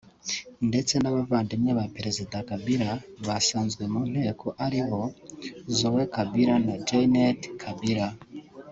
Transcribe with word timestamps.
ndetse 0.69 0.93
n’abavandimwe 0.97 1.71
ba 1.79 1.85
Perezida 1.95 2.35
Kabila 2.49 2.89
basanzwe 3.27 3.83
mu 3.93 4.01
nteko 4.11 4.47
ari 4.65 4.79
bo 4.87 5.01
Zoé 5.77 6.03
Kabila 6.15 6.55
na 6.65 6.75
Jaynet 6.87 7.39
Kabila 7.61 8.07